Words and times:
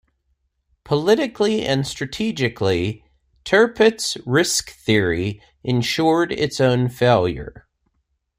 Politically 0.83 1.63
and 1.63 1.85
strategically, 1.85 3.03
Tirpitz's 3.43 4.17
Risk 4.25 4.71
Theory 4.71 5.39
ensured 5.63 6.31
its 6.31 6.59
own 6.59 6.89
failure. 6.89 7.67